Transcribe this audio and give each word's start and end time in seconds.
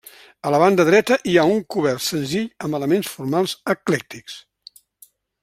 A 0.45 0.51
la 0.53 0.59
banda 0.61 0.85
dreta 0.87 1.17
hi 1.31 1.35
ha 1.37 1.43
un 1.57 1.61
cobert 1.75 2.03
senzill 2.05 2.49
amb 2.69 2.79
elements 2.79 3.13
formals 3.19 3.55
eclèctics. 3.75 4.41